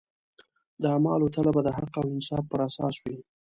د 0.81 0.83
اعمالو 0.95 1.31
تله 1.35 1.49
به 1.55 1.61
د 1.67 1.69
حق 1.77 1.93
او 2.01 2.05
انصاف 2.15 2.43
پر 2.51 2.59
اساس 2.67 2.95
وي. 3.03 3.17